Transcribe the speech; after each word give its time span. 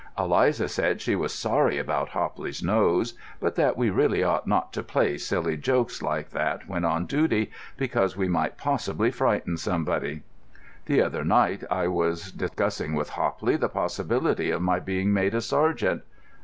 Eliza 0.17 0.67
said 0.67 0.99
she 0.99 1.15
was 1.15 1.31
sorry 1.31 1.77
about 1.77 2.09
Hopley's 2.09 2.63
nose, 2.63 3.13
but 3.39 3.53
that 3.53 3.77
we 3.77 3.91
really 3.91 4.23
ought 4.23 4.47
not 4.47 4.73
to 4.73 4.81
play 4.81 5.15
silly 5.15 5.55
jokes 5.55 6.01
like 6.01 6.31
that 6.31 6.67
when 6.67 6.83
on 6.83 7.05
duty, 7.05 7.51
because 7.77 8.17
we 8.17 8.27
might 8.27 8.57
possibly 8.57 9.11
frighten 9.11 9.57
somebody. 9.57 10.23
The 10.87 11.03
other 11.03 11.23
night 11.23 11.63
I 11.69 11.87
was 11.87 12.31
discussing 12.31 12.95
with 12.95 13.09
Hopley 13.11 13.57
the 13.57 13.69
possibility 13.69 14.49
of 14.49 14.63
my 14.63 14.79
being 14.79 15.13
made 15.13 15.35
a 15.35 15.41
sergeant. 15.41 16.01